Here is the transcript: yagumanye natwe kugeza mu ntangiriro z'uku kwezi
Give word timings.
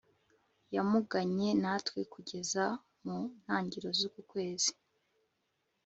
yagumanye 0.75 1.47
natwe 1.61 1.99
kugeza 2.13 2.63
mu 3.03 3.17
ntangiriro 3.41 3.89
z'uku 3.97 4.21
kwezi 4.31 4.71